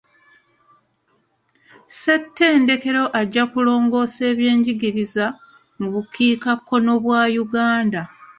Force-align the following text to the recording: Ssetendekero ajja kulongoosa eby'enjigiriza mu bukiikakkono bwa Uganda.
Ssetendekero 1.89 3.03
ajja 3.21 3.43
kulongoosa 3.51 4.21
eby'enjigiriza 4.31 5.25
mu 5.79 5.87
bukiikakkono 5.93 6.91
bwa 7.03 7.21
Uganda. 7.43 8.01